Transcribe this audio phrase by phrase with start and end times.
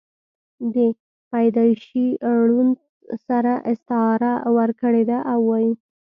[0.73, 2.07] دَپيدائشي
[2.45, 2.75] ړوند
[3.27, 5.71] سره استعاره ورکړې ده او وائي: